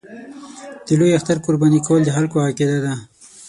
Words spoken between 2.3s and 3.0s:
عقیده ده.